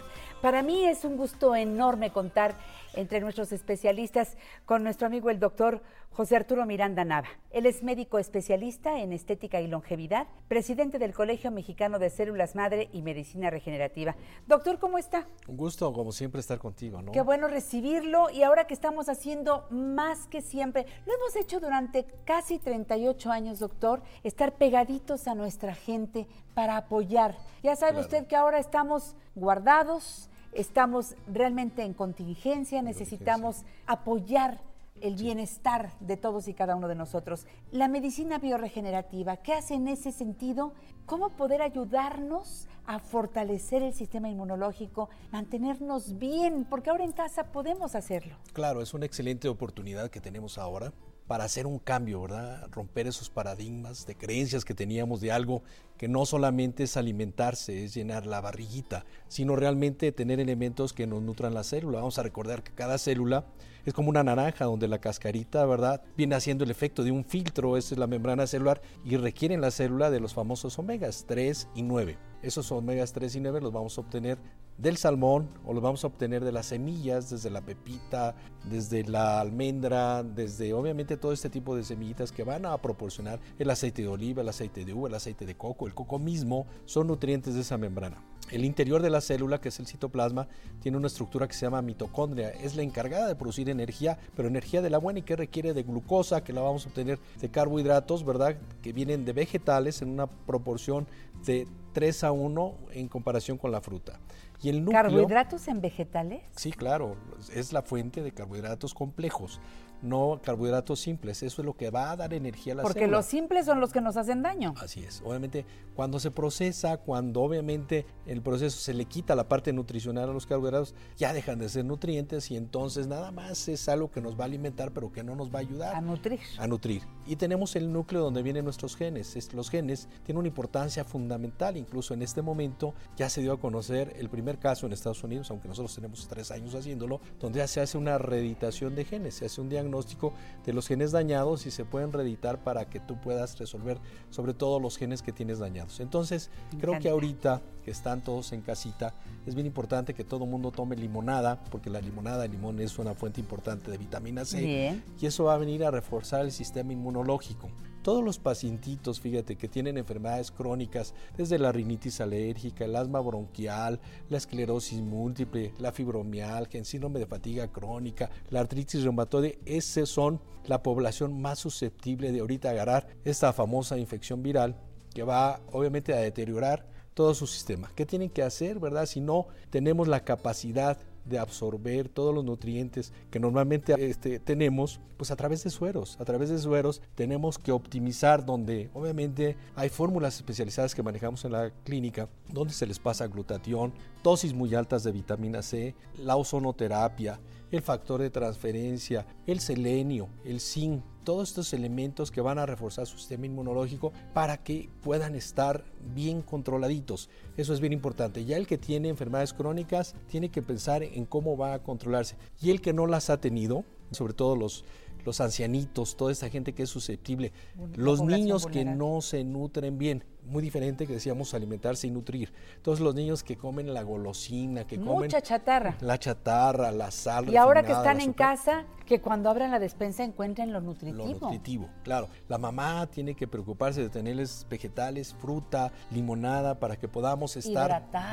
[0.46, 2.54] Para mí es un gusto enorme contar
[2.94, 5.82] entre nuestros especialistas con nuestro amigo el doctor
[6.12, 7.26] José Arturo Miranda Nava.
[7.50, 12.88] Él es médico especialista en estética y longevidad, presidente del Colegio Mexicano de Células Madre
[12.92, 14.14] y Medicina Regenerativa.
[14.46, 15.26] Doctor, ¿cómo está?
[15.48, 17.10] Un gusto, como siempre, estar contigo, ¿no?
[17.10, 22.04] Qué bueno recibirlo y ahora que estamos haciendo más que siempre, lo hemos hecho durante
[22.24, 27.36] casi 38 años, doctor, estar pegaditos a nuestra gente para apoyar.
[27.64, 28.06] Ya sabe Claro.
[28.06, 34.60] usted que ahora estamos guardados, estamos realmente en contingencia, necesitamos apoyar
[35.00, 37.46] el bienestar de todos y cada uno de nosotros.
[37.70, 40.72] La medicina bioregenerativa, ¿qué hace en ese sentido?
[41.04, 46.66] ¿Cómo poder ayudarnos a fortalecer el sistema inmunológico, mantenernos bien?
[46.68, 48.36] Porque ahora en casa podemos hacerlo.
[48.52, 50.92] Claro, es una excelente oportunidad que tenemos ahora
[51.26, 52.68] para hacer un cambio, ¿verdad?
[52.70, 55.62] Romper esos paradigmas de creencias que teníamos de algo
[55.96, 61.22] que no solamente es alimentarse, es llenar la barriguita, sino realmente tener elementos que nos
[61.22, 61.98] nutran la célula.
[61.98, 63.46] Vamos a recordar que cada célula
[63.84, 66.02] es como una naranja donde la cascarita, ¿verdad?
[66.16, 69.60] Viene haciendo el efecto de un filtro, esa es la membrana celular y requiere en
[69.60, 72.18] la célula de los famosos omegas 3 y 9.
[72.46, 74.38] Esos omegas 3 y 9 los vamos a obtener
[74.78, 78.36] del salmón o los vamos a obtener de las semillas, desde la pepita,
[78.70, 83.68] desde la almendra, desde obviamente todo este tipo de semillitas que van a proporcionar el
[83.68, 87.08] aceite de oliva, el aceite de uva, el aceite de coco, el coco mismo, son
[87.08, 88.22] nutrientes de esa membrana.
[88.50, 90.46] El interior de la célula, que es el citoplasma,
[90.80, 92.50] tiene una estructura que se llama mitocondria.
[92.50, 95.82] Es la encargada de producir energía, pero energía de la buena y que requiere de
[95.82, 98.56] glucosa, que la vamos a obtener de carbohidratos, ¿verdad?
[98.82, 101.08] Que vienen de vegetales en una proporción
[101.44, 104.20] de 3 a 1 en comparación con la fruta.
[104.62, 106.42] Y el núcleo, ¿Carbohidratos en vegetales?
[106.56, 107.16] Sí, claro,
[107.54, 109.60] es la fuente de carbohidratos complejos,
[110.02, 111.42] no carbohidratos simples.
[111.42, 113.16] Eso es lo que va a dar energía a la Porque célula.
[113.18, 114.74] los simples son los que nos hacen daño.
[114.80, 115.22] Así es.
[115.24, 120.32] Obviamente, cuando se procesa, cuando obviamente el proceso se le quita la parte nutricional a
[120.34, 124.38] los carbohidratos, ya dejan de ser nutrientes y entonces nada más es algo que nos
[124.38, 126.40] va a alimentar, pero que no nos va a ayudar A nutrir.
[126.58, 127.02] a nutrir.
[127.26, 129.34] Y tenemos el núcleo donde vienen nuestros genes.
[129.34, 131.76] Es- Los genes tienen una importancia fundamental.
[131.78, 135.50] Incluso en este momento ya se dio a conocer el primer caso en Estados Unidos,
[135.50, 139.34] aunque nosotros tenemos tres años haciéndolo, donde ya se hace una reeditación de genes.
[139.34, 140.32] Se hace un diagnóstico
[140.64, 143.98] de los genes dañados y se pueden reeditar para que tú puedas resolver
[144.30, 146.00] sobre todo los genes que tienes dañados.
[146.00, 149.14] Entonces, creo que ahorita que están todos en casita,
[149.46, 152.98] es bien importante que todo el mundo tome limonada, porque la limonada de limón es
[152.98, 154.60] una fuente importante de vitamina C.
[154.60, 155.04] Bien.
[155.20, 157.70] Y eso va a venir a reforzar el sistema inmunológico.
[158.02, 164.00] Todos los pacientitos, fíjate, que tienen enfermedades crónicas, desde la rinitis alérgica, el asma bronquial,
[164.30, 170.40] la esclerosis múltiple, la fibromialgia, el síndrome de fatiga crónica, la artritis reumatoide, esos son
[170.66, 174.74] la población más susceptible de ahorita agarrar esta famosa infección viral
[175.14, 177.90] que va obviamente a deteriorar todo su sistema.
[177.94, 179.06] ¿Qué tienen que hacer, verdad?
[179.06, 185.30] Si no tenemos la capacidad de absorber todos los nutrientes que normalmente este, tenemos, pues
[185.30, 186.18] a través de sueros.
[186.20, 191.52] A través de sueros tenemos que optimizar donde obviamente hay fórmulas especializadas que manejamos en
[191.52, 197.40] la clínica, donde se les pasa glutatión, dosis muy altas de vitamina C, la ozonoterapia,
[197.70, 203.04] el factor de transferencia, el selenio, el zinc, todos estos elementos que van a reforzar
[203.04, 207.28] su sistema inmunológico para que puedan estar bien controladitos.
[207.56, 208.44] Eso es bien importante.
[208.44, 212.36] Ya el que tiene enfermedades crónicas tiene que pensar en cómo va a controlarse.
[212.62, 214.84] Y el que no las ha tenido, sobre todo los,
[215.24, 217.52] los ancianitos, toda esta gente que es susceptible,
[217.96, 222.52] los niños que no se nutren bien, muy diferente que decíamos alimentarse y nutrir.
[222.82, 225.96] Todos los niños que comen la golosina, que comen Mucha chatarra.
[226.00, 227.48] la chatarra, la sal.
[227.48, 231.26] Y ahora que están en casa, que cuando abran la despensa encuentren lo nutritivo.
[231.26, 232.28] Lo nutritivo, claro.
[232.48, 237.88] La mamá tiene que preocuparse de tenerles vegetales, fruta, limonada, para que podamos estar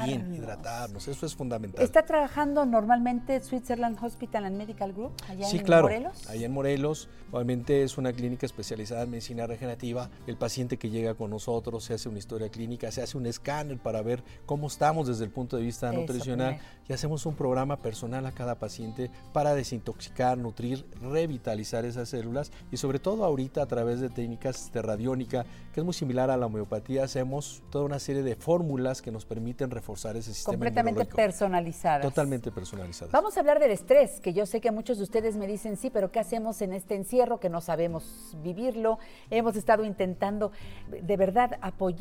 [0.05, 0.38] bien, Hidratarnos.
[0.38, 1.07] hidratarnos.
[1.07, 1.84] Eso es fundamental.
[1.84, 5.84] ¿Está trabajando normalmente Switzerland Hospital and Medical Group allá Sí, en claro.
[5.84, 6.28] Morelos?
[6.30, 10.09] Allá en Morelos, obviamente es una clínica especializada en medicina regenerativa.
[10.28, 13.78] El paciente que llega con nosotros se hace una historia clínica, se hace un escáner
[13.78, 16.76] para ver cómo estamos desde el punto de vista Eso, nutricional primero.
[16.89, 22.78] y hacemos un programa personal a cada paciente para desintoxicar, nutrir, revitalizar esas células y
[22.78, 26.45] sobre todo ahorita a través de técnicas de radiónica, que es muy similar a la
[26.45, 32.01] homeopatía, hacemos toda una serie de fórmulas que nos permiten reforzar ese sistema Completamente personalizadas.
[32.01, 33.12] Totalmente personalizadas.
[33.12, 35.89] Vamos a hablar del estrés, que yo sé que muchos de ustedes me dicen, sí,
[35.89, 38.99] pero ¿qué hacemos en este encierro que no sabemos vivirlo?
[39.30, 40.51] Hemos estado intentando
[40.89, 41.93] de verdad apoyar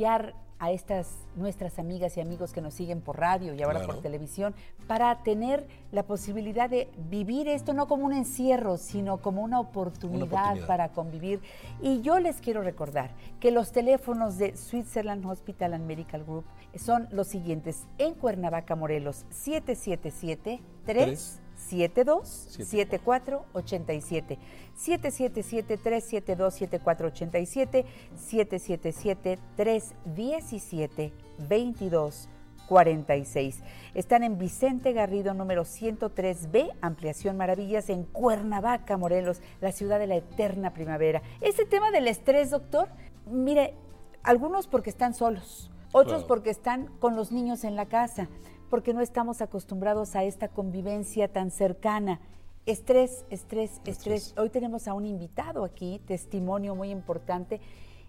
[0.58, 3.94] a estas nuestras amigas y amigos que nos siguen por radio y ahora Claro.
[3.94, 4.54] por televisión
[4.86, 10.24] para tener la posibilidad de vivir esto no como un encierro, sino como una oportunidad,
[10.26, 10.66] oportunidad.
[10.68, 11.40] para convivir.
[11.80, 16.44] Y yo les quiero recordar que los teléfonos de Switzerland Hospital and Medical Group
[16.76, 17.84] son los siguientes.
[17.98, 24.38] En Cuernavaca, Morelos, 777 3 72 7487
[24.74, 27.84] 777 372 7487
[28.16, 33.62] 777 317 2246
[33.94, 40.14] Están en Vicente Garrido número 103B, Ampliación Maravillas en Cuernavaca, Morelos, la ciudad de la
[40.16, 41.20] eterna primavera.
[41.40, 42.88] Ese tema del estrés, doctor,
[43.26, 43.74] mire,
[44.22, 46.28] algunos porque están solos, otros Claro.
[46.28, 48.28] porque están con los niños en la casa,
[48.72, 52.22] porque no estamos acostumbrados a esta convivencia tan cercana.
[52.64, 54.32] Estrés, estrés, estrés.
[54.38, 57.60] Hoy tenemos a un invitado aquí, testimonio muy importante.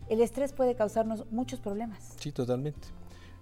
[0.07, 2.13] El estrés puede causarnos muchos problemas.
[2.17, 2.87] Sí, totalmente.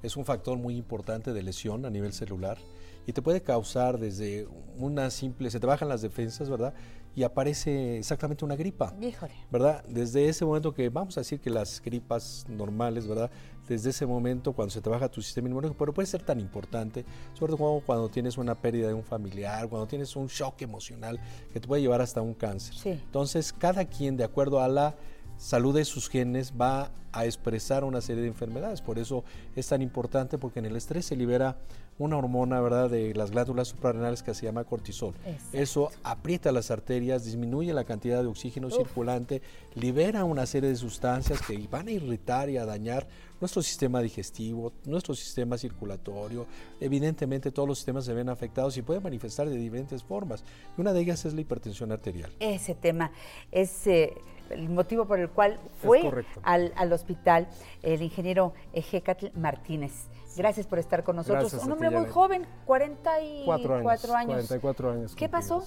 [0.02, 2.58] Es un factor muy importante de lesión a nivel celular
[3.06, 4.48] y te puede causar desde
[4.78, 6.74] una simple, se te bajan las defensas, ¿verdad?
[7.16, 8.96] Y aparece exactamente una gripa.
[9.00, 9.34] Híjole.
[9.52, 9.84] ¿verdad?
[9.88, 13.30] Desde ese momento que vamos a decir que las gripas normales, ¿verdad?
[13.72, 17.06] Desde ese momento cuando se te baja tu sistema inmunológico, pero puede ser tan importante,
[17.34, 21.18] sobre todo cuando tienes una pérdida de un familiar, cuando tienes un shock emocional
[21.54, 22.76] que te puede llevar hasta un cáncer.
[22.76, 22.90] Sí.
[22.90, 24.96] Entonces, cada quien, de acuerdo a la
[25.38, 28.82] salud de sus genes, va a expresar una serie de enfermedades.
[28.82, 29.24] Por eso
[29.56, 31.58] es tan importante porque en el estrés se libera
[32.04, 35.14] una hormona, ¿verdad?, de las glándulas suprarrenales que se llama cortisol.
[35.26, 35.58] Exacto.
[35.58, 38.78] Eso aprieta las arterias, disminuye la cantidad de oxígeno Uf.
[38.78, 39.42] circulante,
[39.76, 43.08] libera una serie de sustancias que van a irritar y a dañar
[43.40, 46.46] nuestro sistema digestivo, nuestro sistema circulatorio.
[46.80, 50.44] Evidentemente todos los sistemas se ven afectados y pueden manifestar de diferentes formas.
[50.78, 52.32] Y una de ellas es la hipertensión arterial.
[52.40, 53.12] Ese tema
[53.52, 54.14] es eh,
[54.50, 56.02] el motivo por el cual fue
[56.44, 57.48] al, al hospital
[57.82, 60.08] el ingeniero Ejecatl Martínez.
[60.38, 61.44] Gracias por estar con nosotros.
[61.52, 62.14] Gracias Un ti, hombre muy Janet.
[62.14, 64.48] joven, 44 Cuatro años, años.
[64.48, 65.16] 44 años.
[65.16, 65.64] ¿Qué pasó?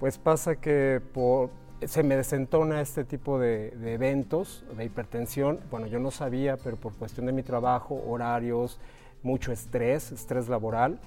[0.00, 1.50] Pues pasa que por,
[1.86, 5.60] se me desentona este tipo de, de eventos de hipertensión.
[5.70, 8.80] Bueno, yo no sabía, pero por cuestión de mi trabajo, horarios,
[9.22, 10.98] mucho estrés, estrés laboral,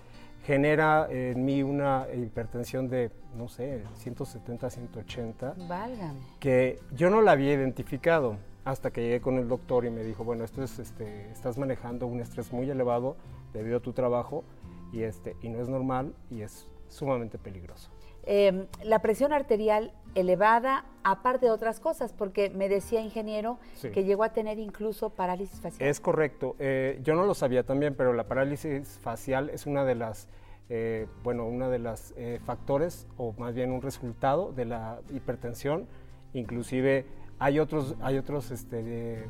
[0.46, 6.20] genera en mí una hipertensión de, no sé, 170, 180 Válgame.
[6.40, 8.38] que yo no la había identificado
[8.68, 12.06] hasta que llegué con el doctor y me dijo, bueno, esto es, este, estás manejando
[12.06, 13.16] un estrés muy elevado
[13.54, 14.44] debido a tu trabajo
[14.92, 17.90] y, este, y no es normal y es sumamente peligroso.
[18.24, 23.90] Eh, la presión arterial elevada, aparte de otras cosas, porque me decía ingeniero Sí.
[23.92, 25.88] que llegó a tener incluso parálisis facial.
[25.88, 26.58] Es correcto.
[26.60, 30.28] Eh, yo no lo sabía también, pero la parálisis facial es una de las,
[30.68, 35.88] eh, bueno, una de las eh, factores o más bien un resultado de la hipertensión.
[36.34, 37.06] Inclusive
[37.40, 38.80] hay otros, hay otros este,
[39.22, 39.26] eh,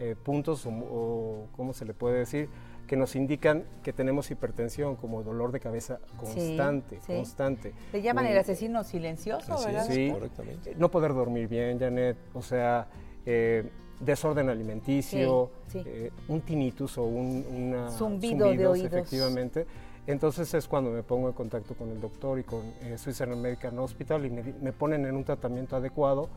[0.00, 2.48] eh, puntos o, o, cómo se le puede decir
[2.86, 7.12] que nos indican que tenemos hipertensión, como dolor de cabeza constante, sí.
[7.14, 7.72] constante.
[7.92, 9.88] Le llaman Un- el asesino silencioso, Así ¿verdad?
[9.88, 10.12] es, sí.
[10.70, 12.16] Eh, No poder dormir bien, Janet.
[12.34, 12.88] O sea,
[13.26, 13.70] eh,
[14.00, 15.84] desorden alimenticio, Sí, sí.
[15.86, 18.92] eh, un tinnitus o un una Zumbido de zumbidos, oídos.
[18.92, 19.66] efectivamente.
[20.08, 23.78] Entonces es cuando me pongo en contacto con el doctor y con eh, Switzerland Medical
[23.78, 26.28] Hospital y me, me ponen en un tratamiento adecuado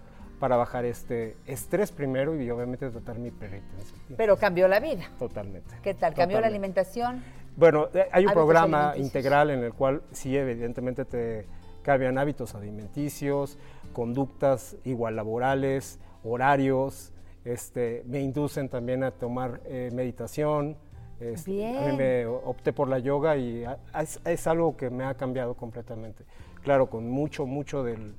[0.44, 3.98] para bajar este estrés primero y obviamente tratar mi hipertensión.
[4.18, 5.06] Pero cambió la vida.
[5.18, 5.74] Totalmente.
[5.82, 6.14] ¿Qué tal?
[6.14, 7.24] ¿Cambió la alimentación?
[7.56, 11.48] Bueno, eh, hay un programa integral en el cual sí, evidentemente te
[11.82, 13.58] cambian hábitos alimenticios,
[13.94, 17.14] conductas igual laborales, horarios,
[17.46, 20.76] este, me inducen también a tomar eh, meditación.
[21.22, 21.96] este, A mí Bien.
[21.96, 26.26] me opté por la yoga y a- es, es algo que me ha cambiado completamente.
[26.64, 28.14] Claro, con mucho, mucho del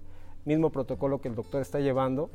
[0.45, 2.31] mismo protocolo que el doctor está llevando,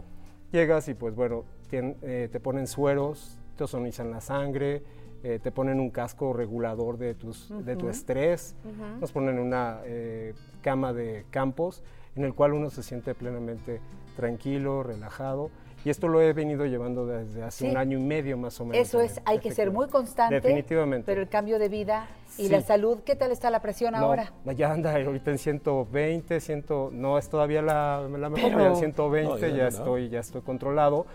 [0.51, 4.83] llegas y pues bueno, tien- eh, te ponen sueros, te ozonizan la sangre,
[5.23, 8.55] eh, te ponen un casco regulador de, tus, de tu estrés,
[9.01, 11.83] nos ponen una eh, cama de campos
[12.15, 13.81] en el cual uno se siente plenamente
[14.15, 15.51] tranquilo, relajado.
[15.85, 17.71] Y esto lo he venido llevando desde hace Sí.
[17.71, 18.85] un año y medio más o menos.
[18.87, 20.35] Eso es, hay que ser muy constante.
[20.35, 21.05] Definitivamente.
[21.05, 22.07] Pero el cambio de vida
[22.37, 22.49] y Sí.
[22.49, 24.31] la salud, ¿qué tal está la presión No, ahora?
[24.55, 28.75] Ya anda ahorita en 120, 100, no es todavía la, la mejor, Pero- pero en
[28.75, 29.67] 120 No, ya, ya, ya.
[29.69, 31.05] estoy ya estoy controlado,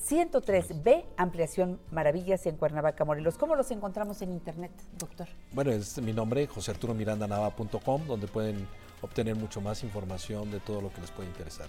[0.08, 3.38] 103B, Ampliación Maravillas en Cuernavaca, Morelos.
[3.38, 5.28] ¿Cómo los encontramos en internet, doctor?
[5.52, 8.68] Bueno, es mi nombre, josearturomirandanava.com, donde pueden
[9.02, 11.68] obtener mucho más información de todo lo que les puede interesar.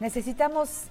[0.00, 0.84] Necesitamos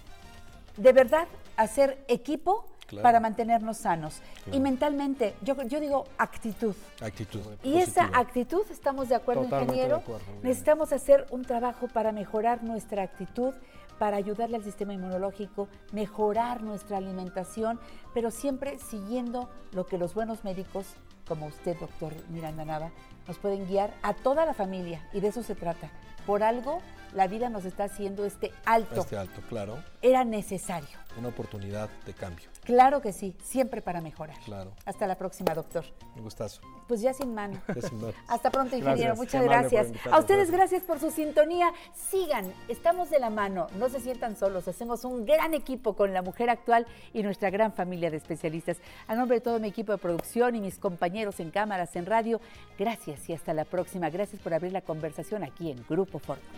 [0.78, 3.04] de verdad hacer equipo Claro.
[3.04, 4.22] para mantenernos sanos.
[4.46, 4.58] Claro.
[4.58, 6.74] Y mentalmente, yo, yo digo actitud.
[7.02, 7.42] Actitud.
[7.62, 9.98] Y esa actitud, ¿estamos de acuerdo, Totalmente de ingeniero?
[9.98, 10.40] acuerdo, bien.
[10.44, 13.54] Necesitamos hacer un trabajo para mejorar nuestra actitud,
[13.98, 17.80] para ayudarle al sistema inmunológico, mejorar nuestra alimentación,
[18.14, 20.86] pero siempre siguiendo lo que los buenos médicos,
[21.28, 22.91] como usted, doctor Miranda Nava,
[23.28, 25.08] nos pueden guiar a toda la familia.
[25.14, 25.89] Y de eso se trata.
[26.26, 26.82] Por algo,
[27.14, 29.02] la vida nos está haciendo este alto.
[29.02, 29.78] Este alto, claro.
[30.02, 30.98] Era necesario.
[31.18, 32.50] Una oportunidad de cambio.
[32.68, 34.38] Claro que sí, siempre para mejorar.
[34.43, 34.74] Claro.
[34.84, 35.86] Hasta la próxima, doctor.
[36.18, 36.59] Un gustazo.
[36.86, 37.61] Pues ya sin mano.
[37.74, 38.13] Ya sin mano.
[38.28, 39.15] Hasta pronto, ingeniero.
[39.15, 39.18] Gracias.
[39.18, 40.13] Muchas Qué gracias.
[40.13, 41.72] A ustedes gracias por su sintonía.
[41.95, 43.68] Sigan, estamos de la mano.
[43.80, 44.68] No se sientan solos.
[44.68, 48.76] Hacemos un gran equipo con la mujer actual y nuestra gran familia de especialistas.
[49.07, 52.41] A nombre de todo mi equipo de producción y mis compañeros en cámaras, en radio,
[52.78, 54.09] gracias y hasta la próxima.
[54.09, 56.49] Gracias por abrir la conversación aquí en Grupo Fórmula.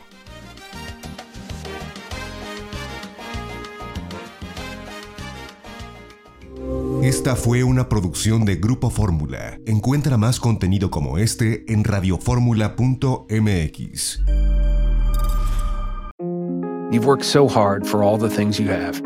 [7.10, 9.58] Esta fue una producción de Grupo Fórmula.
[9.66, 14.20] Encuentra más contenido como este en radioformula.mx.
[16.92, 19.02] You've worked so hard for all the things you have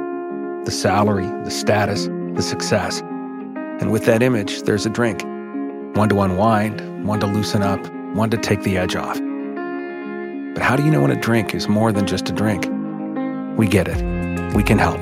[0.66, 3.02] the salary, the status, the success.
[3.80, 5.24] And with that image, there's a drink.
[5.96, 7.80] One to unwind, one to loosen up,
[8.14, 9.18] one to take the edge off.
[10.54, 12.68] But how do you know when a drink is more than just a drink?
[13.58, 14.04] We get it.
[14.54, 15.02] We can help.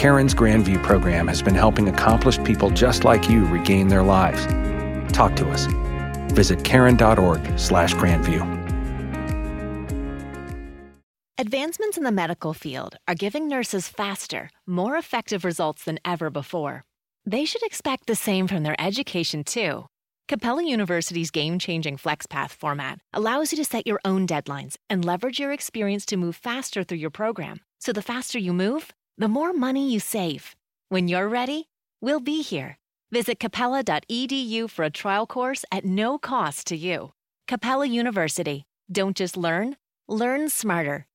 [0.00, 4.46] Karen's Grandview program has been helping accomplished people just like you regain their lives.
[5.12, 5.66] Talk to us.
[6.32, 8.40] Visit karen.org/grandview.
[11.36, 16.82] Advancements in the medical field are giving nurses faster, more effective results than ever before.
[17.26, 19.84] They should expect the same from their education, too.
[20.28, 25.38] Capella University's game changing FlexPath format allows you to set your own deadlines and leverage
[25.38, 27.60] your experience to move faster through your program.
[27.80, 30.56] So the faster you move, the more money you save.
[30.88, 31.68] When you're ready,
[32.00, 32.78] we'll be here.
[33.12, 37.12] Visit capella.edu for a trial course at no cost to you.
[37.46, 38.64] Capella University.
[38.90, 39.76] Don't just learn,
[40.08, 41.06] learn smarter.